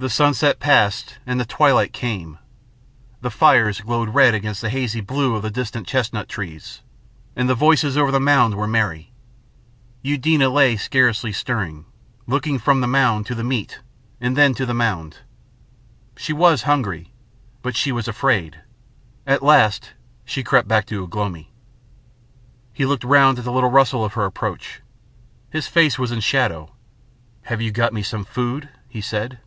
The 0.00 0.08
sunset 0.08 0.60
passed 0.60 1.18
and 1.26 1.40
the 1.40 1.44
twilight 1.44 1.92
came, 1.92 2.38
the 3.20 3.32
fires 3.32 3.80
glowed 3.80 4.10
red 4.14 4.32
against 4.32 4.60
the 4.60 4.70
hazy 4.70 5.00
blue 5.00 5.34
of 5.34 5.42
the 5.42 5.50
distant 5.50 5.88
chestnut 5.88 6.28
trees, 6.28 6.82
and 7.34 7.48
the 7.48 7.56
voices 7.56 7.96
over 7.96 8.12
the 8.12 8.20
mound 8.20 8.54
were 8.54 8.68
merry. 8.68 9.12
Eudena 10.02 10.50
lay 10.50 10.76
scarcely 10.76 11.32
stirring, 11.32 11.84
looking 12.28 12.60
from 12.60 12.80
the 12.80 12.86
mound 12.86 13.26
to 13.26 13.34
the 13.34 13.42
meat 13.42 13.80
and 14.20 14.36
then 14.36 14.54
to 14.54 14.64
the 14.64 14.72
mound. 14.72 15.16
She 16.16 16.32
was 16.32 16.62
hungry, 16.62 17.12
but 17.60 17.74
she 17.74 17.90
was 17.90 18.06
afraid. 18.06 18.60
At 19.26 19.42
last 19.42 19.94
she 20.24 20.44
crept 20.44 20.68
back 20.68 20.86
to 20.86 21.02
Ugh 21.02 21.12
lomi. 21.16 21.50
He 22.72 22.86
looked 22.86 23.02
round 23.02 23.40
at 23.40 23.44
the 23.44 23.52
little 23.52 23.68
rustle 23.70 24.04
of 24.04 24.12
her 24.12 24.26
approach. 24.26 24.80
His 25.50 25.66
face 25.66 25.98
was 25.98 26.12
in 26.12 26.20
shadow. 26.20 26.72
"Have 27.46 27.60
you 27.60 27.72
got 27.72 27.92
me 27.92 28.04
some 28.04 28.24
food?" 28.24 28.68
he 28.88 29.00
said. 29.00 29.40